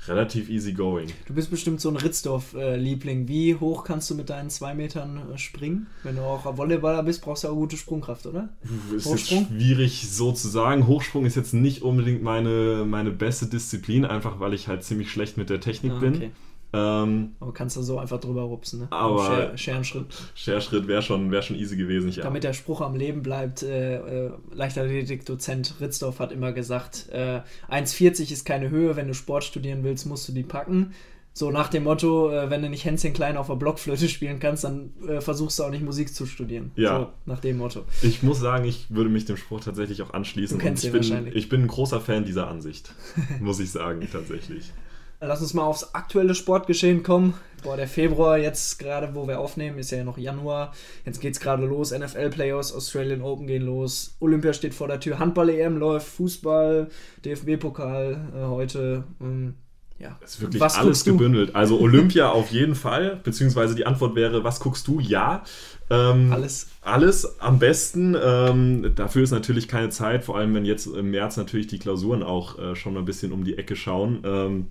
[0.06, 1.08] relativ easy going.
[1.26, 3.26] Du bist bestimmt so ein Ritzdorf-Liebling.
[3.26, 5.86] Wie hoch kannst du mit deinen zwei Metern äh, springen?
[6.02, 8.50] Wenn du auch Volleyballer bist, brauchst du auch gute Sprungkraft, oder?
[8.94, 9.46] Ist Hochsprung?
[9.50, 10.86] jetzt schwierig so zu sagen.
[10.86, 15.38] Hochsprung ist jetzt nicht unbedingt meine, meine beste Disziplin, einfach weil ich halt ziemlich schlecht
[15.38, 16.14] mit der Technik Ah, bin.
[16.16, 16.30] okay.
[16.72, 18.88] Ähm, Aber kannst du so einfach drüber rupsen, ne?
[18.90, 20.06] Aber- Scher Scherenschritt.
[20.34, 22.08] Scherschritt wäre schon, wär schon easy gewesen.
[22.08, 27.40] Ich Damit der Spruch am Leben bleibt, äh, äh, Leichtathletik-Dozent Ritzdorf hat immer gesagt, äh,
[27.68, 30.92] 1,40 ist keine Höhe, wenn du Sport studieren willst, musst du die packen.
[31.32, 34.64] So nach dem Motto, äh, wenn du nicht Hänschen klein auf der Blockflöte spielen kannst,
[34.64, 36.70] dann äh, versuchst du auch nicht Musik zu studieren.
[36.76, 36.98] Ja.
[37.00, 37.82] So nach dem Motto.
[38.00, 40.58] Ich muss sagen, ich würde mich dem Spruch tatsächlich auch anschließen.
[40.58, 41.34] Du kennst und ich ihn bin, wahrscheinlich.
[41.36, 42.94] ich bin ein großer Fan dieser Ansicht,
[43.40, 44.72] muss ich sagen, tatsächlich.
[45.20, 47.34] Lass uns mal aufs aktuelle Sportgeschehen kommen.
[47.62, 50.72] Boah, der Februar jetzt gerade, wo wir aufnehmen, ist ja noch Januar.
[51.04, 51.90] Jetzt geht's gerade los.
[51.90, 54.16] NFL-Playoffs, Australian Open gehen los.
[54.20, 55.18] Olympia steht vor der Tür.
[55.18, 56.88] Handball-EM läuft, Fußball,
[57.24, 59.04] DFB-Pokal äh, heute.
[59.20, 59.54] Ähm,
[59.98, 60.18] ja.
[60.22, 61.54] Es ist wirklich Was alles gebündelt.
[61.54, 65.00] Also Olympia auf jeden Fall, beziehungsweise die Antwort wäre, was guckst du?
[65.00, 65.42] Ja.
[65.88, 66.68] Ähm, Alles.
[66.82, 68.14] Alles am besten.
[68.22, 72.22] Ähm, dafür ist natürlich keine Zeit, vor allem wenn jetzt im März natürlich die Klausuren
[72.22, 74.20] auch äh, schon mal ein bisschen um die Ecke schauen.
[74.24, 74.66] Ähm,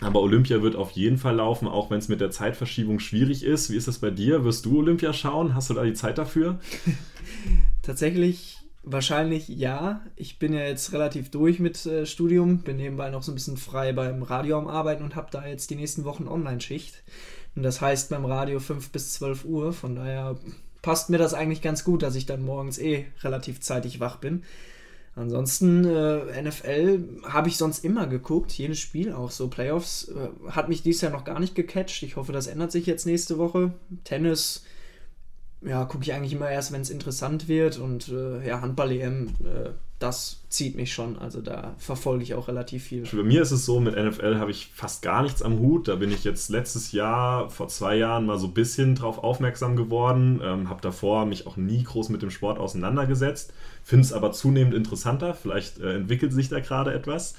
[0.00, 3.70] aber Olympia wird auf jeden Fall laufen, auch wenn es mit der Zeitverschiebung schwierig ist.
[3.70, 4.44] Wie ist das bei dir?
[4.44, 5.54] Wirst du Olympia schauen?
[5.54, 6.58] Hast du da die Zeit dafür?
[7.82, 10.00] Tatsächlich wahrscheinlich ja.
[10.14, 13.56] Ich bin ja jetzt relativ durch mit äh, Studium, bin nebenbei noch so ein bisschen
[13.56, 17.02] frei beim Radio am Arbeiten und habe da jetzt die nächsten Wochen Online-Schicht.
[17.56, 19.72] Und das heißt beim Radio 5 bis 12 Uhr.
[19.72, 20.36] Von daher
[20.82, 24.44] passt mir das eigentlich ganz gut, dass ich dann morgens eh relativ zeitig wach bin.
[25.16, 29.48] Ansonsten äh, NFL habe ich sonst immer geguckt, jedes Spiel auch so.
[29.48, 32.02] Playoffs äh, hat mich dieses Jahr noch gar nicht gecatcht.
[32.02, 33.72] Ich hoffe, das ändert sich jetzt nächste Woche.
[34.04, 34.62] Tennis
[35.62, 37.78] ja, gucke ich eigentlich immer erst, wenn es interessant wird.
[37.78, 41.18] Und äh, ja, Handball-EM, äh, das zieht mich schon.
[41.18, 43.04] Also da verfolge ich auch relativ viel.
[43.10, 45.88] Bei mir ist es so, mit NFL habe ich fast gar nichts am Hut.
[45.88, 49.74] Da bin ich jetzt letztes Jahr, vor zwei Jahren, mal so ein bisschen drauf aufmerksam
[49.74, 50.40] geworden.
[50.44, 53.54] Ähm, habe davor mich auch nie groß mit dem Sport auseinandergesetzt.
[53.82, 55.32] Finde es aber zunehmend interessanter.
[55.34, 57.34] Vielleicht äh, entwickelt sich da gerade etwas.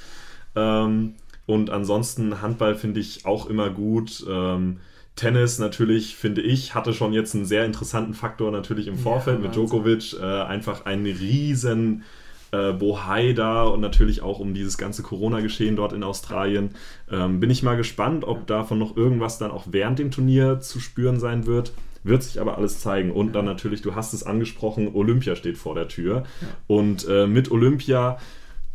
[0.56, 1.13] Ähm,
[1.46, 4.26] und ansonsten Handball finde ich auch immer gut.
[4.28, 4.80] Ähm,
[5.15, 9.41] Tennis natürlich, finde ich, hatte schon jetzt einen sehr interessanten Faktor natürlich im Ja, Vorfeld
[9.41, 9.67] mit Wahnsinn.
[9.67, 10.13] Djokovic.
[10.20, 12.04] Äh, einfach ein riesen
[12.51, 16.71] äh, Bohai da und natürlich auch um dieses ganze Corona-Geschehen dort in Australien.
[17.12, 20.79] Ähm, bin ich mal gespannt, ob davon noch irgendwas dann auch während dem Turnier zu
[20.79, 21.73] spüren sein wird.
[22.03, 23.12] Wird sich aber alles zeigen.
[23.12, 26.23] Und dann natürlich, du hast es angesprochen, Olympia steht vor der Tür.
[26.67, 28.17] Und äh, mit Olympia,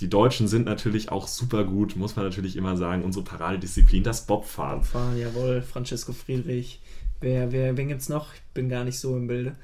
[0.01, 4.27] die Deutschen sind natürlich auch super gut, muss man natürlich immer sagen, unsere Paradedisziplin, das
[4.27, 4.83] Bobfahren.
[4.83, 6.81] Fahren, jawohl, Francesco Friedrich.
[7.21, 8.35] Wer, wer, wen gibt's noch?
[8.35, 9.55] Ich bin gar nicht so im Bilde.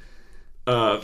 [0.68, 0.98] Äh,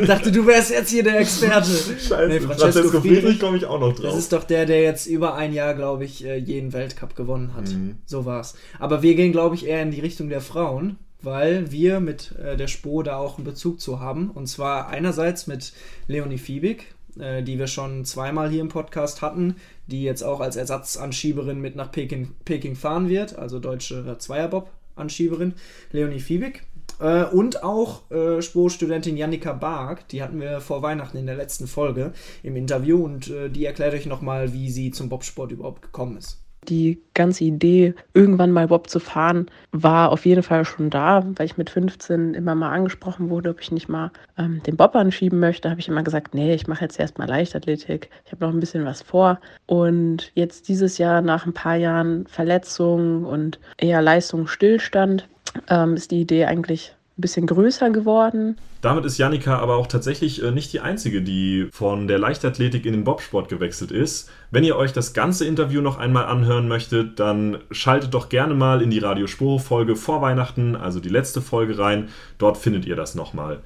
[0.00, 1.70] Ich dachte, du wärst jetzt hier der Experte.
[1.70, 4.06] Scheiße, Nee, Francesco, Friedrich komme ich auch noch drauf.
[4.06, 7.54] Das ist doch der, der jetzt über ein Jahr, glaube ich, äh, jeden Weltcup gewonnen
[7.54, 7.68] hat.
[7.68, 7.96] Mhm.
[8.06, 8.54] So war's.
[8.78, 12.56] Aber wir gehen, glaube ich, eher in die Richtung der Frauen, weil wir mit äh,
[12.56, 14.30] der Spo da auch einen Bezug zu haben.
[14.30, 15.72] Und zwar einerseits mit
[16.08, 16.84] Leonie Fiebig,
[17.18, 21.76] äh, die wir schon zweimal hier im Podcast hatten, die jetzt auch als Ersatzanschieberin mit
[21.76, 25.54] nach Peking, Peking fahren wird, also deutsche Zweierbob-Anschieberin,
[25.92, 26.62] Leonie Fiebig.
[26.98, 31.66] Äh, und auch äh, Spo-Studentin Jannika Bark, die hatten wir vor Weihnachten in der letzten
[31.66, 36.16] Folge im Interview und äh, die erklärt euch nochmal, wie sie zum Bobsport überhaupt gekommen
[36.16, 36.38] ist.
[36.68, 41.46] Die ganze Idee, irgendwann mal Bob zu fahren, war auf jeden Fall schon da, weil
[41.46, 45.38] ich mit 15 immer mal angesprochen wurde, ob ich nicht mal ähm, den Bob anschieben
[45.38, 45.70] möchte.
[45.70, 48.10] Habe ich immer gesagt, nee, ich mache jetzt erstmal Leichtathletik.
[48.24, 49.38] Ich habe noch ein bisschen was vor.
[49.66, 55.28] Und jetzt dieses Jahr nach ein paar Jahren Verletzungen und eher Leistungsstillstand
[55.68, 58.58] ähm, ist die Idee eigentlich ein bisschen größer geworden.
[58.82, 62.92] Damit ist Janika aber auch tatsächlich äh, nicht die einzige, die von der Leichtathletik in
[62.92, 64.30] den Bobsport gewechselt ist.
[64.50, 68.82] Wenn ihr euch das ganze Interview noch einmal anhören möchtet, dann schaltet doch gerne mal
[68.82, 72.10] in die Radio Sporo Folge vor Weihnachten, also die letzte Folge rein.
[72.36, 73.60] Dort findet ihr das nochmal.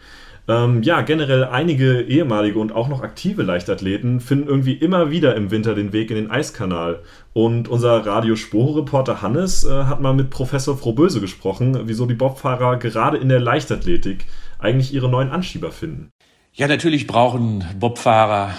[0.50, 5.52] Ähm, ja, generell einige ehemalige und auch noch aktive Leichtathleten finden irgendwie immer wieder im
[5.52, 7.02] Winter den Weg in den Eiskanal.
[7.32, 12.78] Und unser Radio Sporo-Reporter Hannes äh, hat mal mit Professor Frohböse gesprochen, wieso die Bobfahrer
[12.78, 14.26] gerade in der Leichtathletik
[14.58, 16.10] eigentlich ihre neuen Anschieber finden.
[16.52, 18.50] Ja, natürlich brauchen Bobfahrer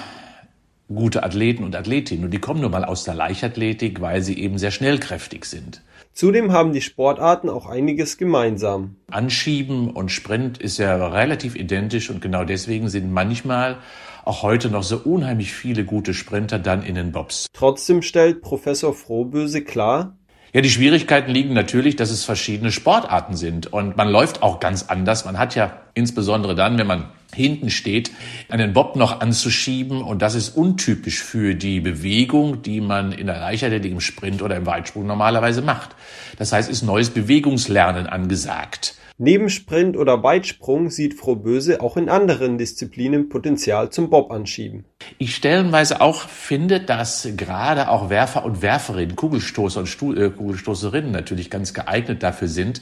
[0.88, 4.58] gute Athleten und Athletinnen und die kommen nun mal aus der Leichtathletik, weil sie eben
[4.58, 5.82] sehr schnellkräftig sind.
[6.14, 8.96] Zudem haben die Sportarten auch einiges gemeinsam.
[9.10, 13.78] Anschieben und Sprint ist ja relativ identisch und genau deswegen sind manchmal
[14.26, 17.48] auch heute noch so unheimlich viele gute Sprinter dann in den Bobs.
[17.54, 20.18] Trotzdem stellt Professor Frohböse klar,
[20.54, 24.84] ja, die Schwierigkeiten liegen natürlich, dass es verschiedene Sportarten sind und man läuft auch ganz
[24.90, 25.24] anders.
[25.24, 28.12] Man hat ja insbesondere dann, wenn man hinten steht,
[28.50, 33.40] einen Bob noch anzuschieben und das ist untypisch für die Bewegung, die man in der
[33.40, 35.92] Leichtathletik, im Sprint oder im Weitsprung normalerweise macht.
[36.38, 38.96] Das heißt, ist neues Bewegungslernen angesagt.
[39.24, 44.84] Neben Sprint oder Weitsprung sieht Frau Böse auch in anderen Disziplinen Potenzial zum Bobanschieben.
[45.20, 51.12] Ich stellenweise auch finde, dass gerade auch Werfer und Werferinnen, Kugelstoßer und Stuhl, äh, Kugelstoßerinnen
[51.12, 52.82] natürlich ganz geeignet dafür sind,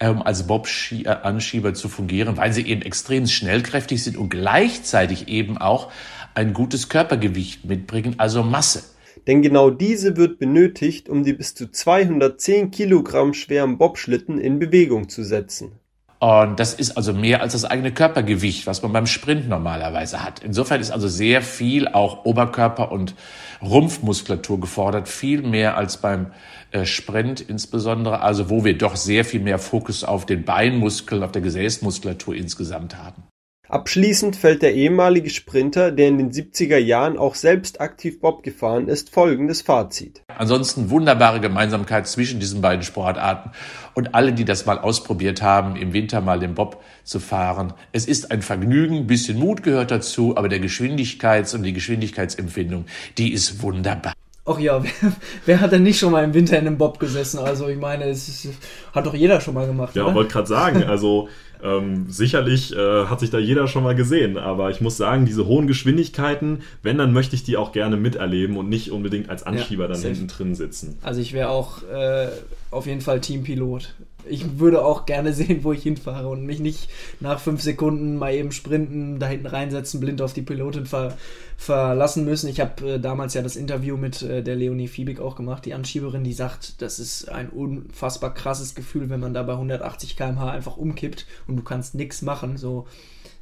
[0.00, 5.92] ähm, als Bob-Anschieber zu fungieren, weil sie eben extrem schnellkräftig sind und gleichzeitig eben auch
[6.34, 8.95] ein gutes Körpergewicht mitbringen, also Masse.
[9.26, 15.08] Denn genau diese wird benötigt, um die bis zu 210 Kilogramm schweren Bobschlitten in Bewegung
[15.08, 15.72] zu setzen.
[16.18, 20.42] Und das ist also mehr als das eigene Körpergewicht, was man beim Sprint normalerweise hat.
[20.42, 23.14] Insofern ist also sehr viel auch Oberkörper- und
[23.60, 26.28] Rumpfmuskulatur gefordert, viel mehr als beim
[26.70, 31.32] äh, Sprint insbesondere, also wo wir doch sehr viel mehr Fokus auf den Beinmuskeln, auf
[31.32, 33.24] der Gesäßmuskulatur insgesamt haben.
[33.68, 38.86] Abschließend fällt der ehemalige Sprinter, der in den 70er Jahren auch selbst aktiv Bob gefahren
[38.86, 40.22] ist, folgendes Fazit.
[40.28, 43.50] Ansonsten wunderbare Gemeinsamkeit zwischen diesen beiden Sportarten
[43.94, 47.72] und alle, die das mal ausprobiert haben, im Winter mal den Bob zu fahren.
[47.90, 52.84] Es ist ein Vergnügen, ein bisschen Mut gehört dazu, aber der Geschwindigkeits- und die Geschwindigkeitsempfindung,
[53.18, 54.12] die ist wunderbar.
[54.48, 55.12] Ach ja, wer,
[55.44, 57.40] wer, hat denn nicht schon mal im Winter in einem Bob gesessen?
[57.40, 58.48] Also ich meine, es ist,
[58.94, 59.96] hat doch jeder schon mal gemacht.
[59.96, 61.28] Ja, wollte gerade sagen, also
[61.62, 65.46] ähm, sicherlich äh, hat sich da jeder schon mal gesehen, aber ich muss sagen, diese
[65.46, 69.84] hohen Geschwindigkeiten, wenn, dann möchte ich die auch gerne miterleben und nicht unbedingt als Anschieber
[69.84, 70.98] ja, dann hinten drin sitzen.
[71.02, 72.28] Also ich wäre auch äh,
[72.70, 73.94] auf jeden Fall Teampilot
[74.28, 76.88] ich würde auch gerne sehen, wo ich hinfahre und mich nicht
[77.20, 81.16] nach fünf Sekunden mal eben sprinten, da hinten reinsetzen, blind auf die Pilotin ver
[81.58, 82.48] verlassen müssen.
[82.48, 85.72] Ich habe äh, damals ja das Interview mit äh, der Leonie Fiebig auch gemacht, die
[85.72, 90.50] Anschieberin, die sagt, das ist ein unfassbar krasses Gefühl, wenn man da bei 180 km/h
[90.50, 92.58] einfach umkippt und du kannst nichts machen.
[92.58, 92.86] So,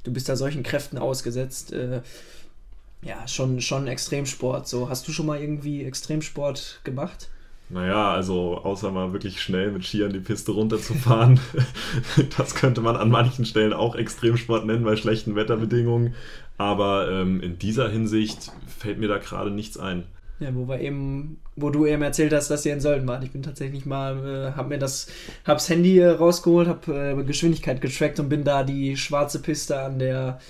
[0.05, 1.73] du bist da solchen Kräften ausgesetzt.
[1.73, 2.03] Äh,
[3.03, 4.69] ja, schon, schon Extremsport.
[4.69, 7.29] So, hast du schon mal irgendwie Extremsport gemacht?
[7.71, 11.41] Naja, also außer mal wirklich schnell mit Skiern die Piste runterzufahren,
[12.37, 16.15] das könnte man an manchen Stellen auch Extremsport nennen bei schlechten Wetterbedingungen.
[16.59, 20.05] Aber ähm, in dieser Hinsicht fällt mir da gerade nichts ein.
[20.41, 23.25] Ja, wo wir eben, wo du eben erzählt hast, dass ihr in Sölden wart.
[23.25, 25.07] Ich bin tatsächlich mal, äh, hab mir das,
[25.45, 29.99] hab's Handy äh, rausgeholt, hab äh, Geschwindigkeit getrackt und bin da die schwarze Piste an
[29.99, 30.41] der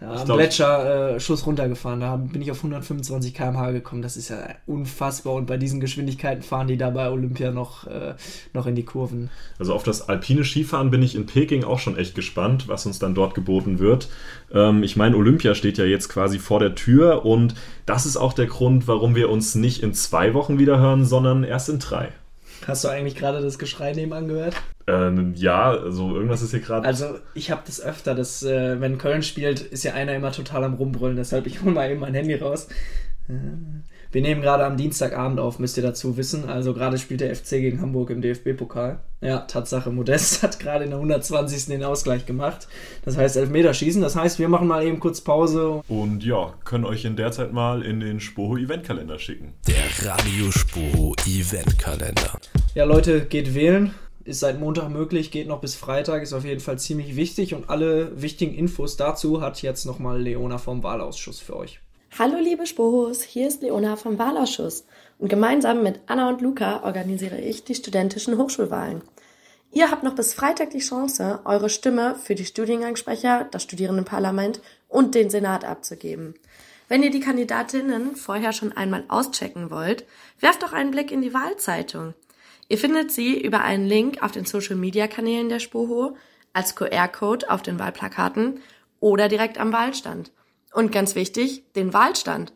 [0.00, 2.00] am Gletscher äh, Schuss runtergefahren.
[2.00, 4.02] Da bin ich auf 125 km/h gekommen.
[4.02, 5.34] Das ist ja unfassbar.
[5.34, 8.14] Und bei diesen Geschwindigkeiten fahren die da bei Olympia noch, äh,
[8.54, 9.30] noch in die Kurven.
[9.58, 12.98] Also auf das alpine Skifahren bin ich in Peking auch schon echt gespannt, was uns
[13.00, 14.08] dann dort geboten wird.
[14.52, 18.32] Ähm, ich meine, Olympia steht ja jetzt quasi vor der Tür und das ist auch
[18.32, 22.12] der Grund, warum wir uns nicht in zwei Wochen wieder hören, sondern erst in drei.
[22.68, 24.54] Hast du eigentlich gerade das Geschrei nebenan gehört?
[24.86, 26.86] Ähm, ja, also irgendwas ist hier gerade.
[26.86, 30.64] Also ich habe das öfter, dass äh, wenn Köln spielt, ist ja einer immer total
[30.64, 31.16] am rumbrüllen.
[31.16, 32.68] Deshalb ich hole mal eben mein Handy raus.
[33.28, 33.32] Äh,
[34.10, 36.48] wir nehmen gerade am Dienstagabend auf, müsst ihr dazu wissen.
[36.48, 39.00] Also gerade spielt der FC gegen Hamburg im DFB-Pokal.
[39.20, 41.66] Ja, Tatsache, Modest hat gerade in der 120.
[41.66, 42.68] den Ausgleich gemacht.
[43.04, 44.00] Das heißt Elfmeterschießen.
[44.00, 45.82] Das heißt, wir machen mal eben kurz Pause.
[45.88, 49.52] Und ja, können euch in der Zeit mal in den Spoho Eventkalender schicken.
[49.66, 52.38] Der Radio Spoho Eventkalender.
[52.74, 53.92] Ja, Leute, geht wählen
[54.24, 57.70] ist seit Montag möglich, geht noch bis Freitag, ist auf jeden Fall ziemlich wichtig und
[57.70, 61.80] alle wichtigen Infos dazu hat jetzt nochmal Leona vom Wahlausschuss für euch.
[62.16, 64.84] Hallo liebe Spohos, hier ist Leona vom Wahlausschuss
[65.18, 69.02] und gemeinsam mit Anna und Luca organisiere ich die studentischen Hochschulwahlen.
[69.70, 75.14] Ihr habt noch bis Freitag die Chance, eure Stimme für die Studiengangssprecher, das Studierendenparlament und
[75.14, 76.34] den Senat abzugeben.
[76.88, 80.04] Wenn ihr die Kandidatinnen vorher schon einmal auschecken wollt,
[80.40, 82.14] werft doch einen Blick in die Wahlzeitung.
[82.68, 86.16] Ihr findet sie über einen Link auf den Social Media Kanälen der Spoho,
[86.52, 88.60] als QR-Code auf den Wahlplakaten
[88.98, 90.32] oder direkt am Wahlstand.
[90.72, 92.52] Und ganz wichtig, den Wahlstand.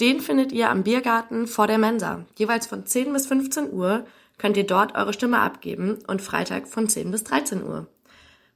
[0.00, 2.24] Den findet ihr am Biergarten vor der Mensa.
[2.36, 4.06] Jeweils von 10 bis 15 Uhr
[4.38, 7.86] könnt ihr dort eure Stimme abgeben und Freitag von 10 bis 13 Uhr.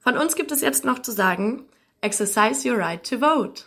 [0.00, 1.64] Von uns gibt es jetzt noch zu sagen,
[2.00, 3.64] exercise your right to vote.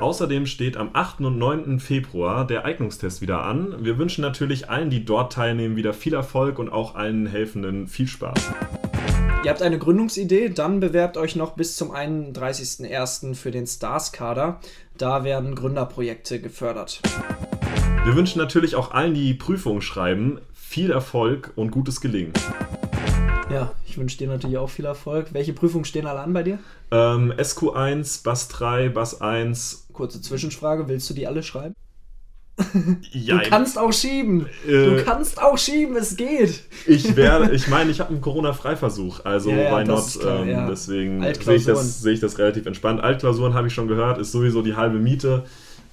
[0.00, 1.22] Außerdem steht am 8.
[1.22, 1.80] und 9.
[1.80, 3.84] Februar der Eignungstest wieder an.
[3.84, 8.06] Wir wünschen natürlich allen, die dort teilnehmen, wieder viel Erfolg und auch allen Helfenden viel
[8.06, 8.52] Spaß.
[9.44, 13.36] Ihr habt eine Gründungsidee, dann bewerbt euch noch bis zum 31.01.
[13.36, 14.58] für den Stars-Kader.
[14.96, 17.00] Da werden Gründerprojekte gefördert.
[18.04, 22.32] Wir wünschen natürlich auch allen, die Prüfungen schreiben, viel Erfolg und gutes Gelingen.
[23.48, 25.28] Ja, ich wünsche dir natürlich auch viel Erfolg.
[25.32, 26.58] Welche Prüfungen stehen alle an bei dir?
[26.90, 29.86] Ähm, SQ1, BAS 3, BAS 1.
[29.92, 31.74] Kurze Zwischenfrage, willst du die alle schreiben?
[33.12, 34.46] Ja, du kannst auch schieben.
[34.66, 36.64] Äh, du kannst auch schieben, es geht.
[36.86, 40.18] Ich werde, ich meine, ich habe einen Corona-Freiversuch, also Ja, why not?
[40.18, 40.66] klar, ähm, ja.
[40.68, 43.00] Deswegen sehe ich, das, sehe ich das relativ entspannt.
[43.00, 45.44] Altklausuren habe ich schon gehört, ist sowieso die halbe Miete.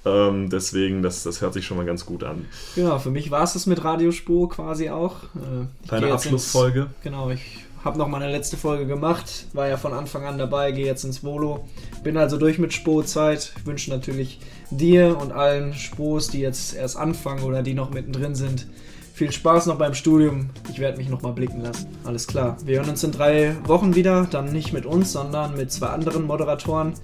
[0.04, 2.46] Ähm, deswegen, das, das hört sich schon mal ganz gut an.
[2.76, 5.24] Genau, für mich war es das mit Radiospur quasi auch.
[5.34, 6.80] Äh, Deine Abschlussfolge?
[6.80, 10.72] Ins, genau, ich habe noch meine letzte Folge gemacht, war ja von Anfang an dabei,
[10.72, 11.64] gehe jetzt ins Volo.
[12.02, 13.52] Bin also durch mit Spo-Zeit.
[13.64, 18.66] Wünsche natürlich dir und allen Spos, die jetzt erst anfangen oder die noch mittendrin sind,
[19.14, 20.50] viel Spaß noch beim Studium.
[20.68, 21.86] Ich werde mich noch mal blicken lassen.
[22.04, 22.56] Alles klar.
[22.64, 24.26] Wir hören uns in drei Wochen wieder.
[24.30, 26.94] Dann nicht mit uns, sondern mit zwei anderen Moderatoren.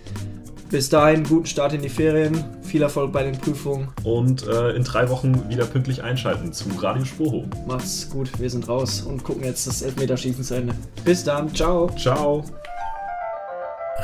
[0.72, 2.42] Bis dahin, guten Start in die Ferien.
[2.62, 3.88] Viel Erfolg bei den Prüfungen.
[4.04, 7.44] Und äh, in drei Wochen wieder pünktlich einschalten zu Radio Spoho.
[7.66, 10.74] Macht's gut, wir sind raus und gucken jetzt das Elfmeterschießen zu Ende.
[11.04, 11.90] Bis dann, ciao.
[11.98, 12.42] Ciao.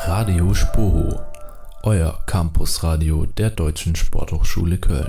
[0.05, 1.19] Radio Spoho,
[1.85, 5.09] euer Campusradio der Deutschen Sporthochschule Köln.